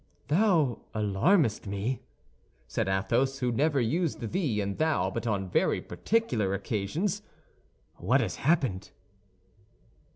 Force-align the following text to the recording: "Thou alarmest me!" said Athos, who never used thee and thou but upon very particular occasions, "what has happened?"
"Thou 0.29 0.79
alarmest 0.95 1.67
me!" 1.67 2.01
said 2.67 2.87
Athos, 2.89 3.37
who 3.37 3.51
never 3.51 3.79
used 3.79 4.31
thee 4.31 4.59
and 4.59 4.79
thou 4.79 5.11
but 5.11 5.27
upon 5.27 5.47
very 5.47 5.79
particular 5.79 6.55
occasions, 6.55 7.21
"what 7.97 8.19
has 8.19 8.37
happened?" 8.37 8.89